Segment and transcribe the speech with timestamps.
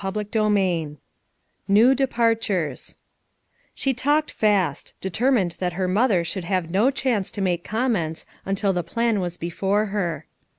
[0.01, 0.97] CHAPTEE XXTT
[1.69, 2.97] KEW DEPARTURES
[3.75, 8.73] She talked fast; determined that her mother should have no chance to make comments until
[8.73, 10.25] the plan was before her.